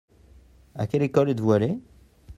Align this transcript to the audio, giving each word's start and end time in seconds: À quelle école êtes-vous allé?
À 0.73 0.87
quelle 0.87 1.03
école 1.03 1.29
êtes-vous 1.29 1.51
allé? 1.51 1.79